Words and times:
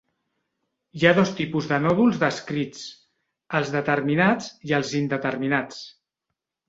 Hi 0.99 1.03
ha 1.05 1.11
dos 1.17 1.33
tipus 1.39 1.67
de 1.73 1.77
nòduls 1.83 2.17
descrits: 2.25 2.81
els 3.59 3.75
determinats 3.79 4.49
i 4.71 4.75
els 4.79 4.99
indeterminats. 5.05 5.85